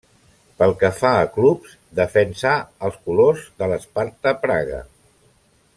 Pel 0.61 0.71
que 0.83 0.89
fa 1.01 1.11
a 1.17 1.27
clubs, 1.35 1.75
defensà 1.99 2.55
els 2.89 2.97
colors 3.09 3.45
de 3.61 3.69
l'Sparta 3.75 4.35
Praga. 4.47 4.81